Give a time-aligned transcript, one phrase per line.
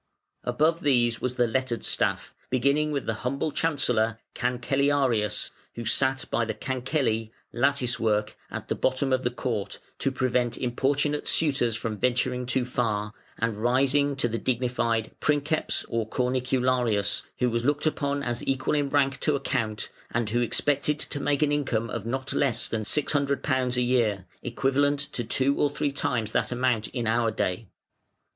[0.43, 6.43] Above these was the lettered staff, beginning with the humble chancellor (Cancellarius), who sat by
[6.43, 12.47] the cancelli (latticework), at the bottom of the Court (to prevent importunate suitors from venturing
[12.47, 18.41] too far), and rising to the dignified Princeps or Cornicularius, who was looked upon as
[18.47, 22.33] equal in rank to a Count, and who expected to make an income of not
[22.33, 27.29] less than £600 a year, equivalent to two or three times that amount in our
[27.29, 27.67] day.